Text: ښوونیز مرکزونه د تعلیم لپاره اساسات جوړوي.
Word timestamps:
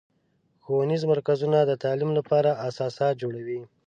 ښوونیز 0.63 1.03
مرکزونه 1.11 1.57
د 1.65 1.71
تعلیم 1.83 2.11
لپاره 2.17 2.59
اساسات 2.67 3.13
جوړوي. 3.21 3.59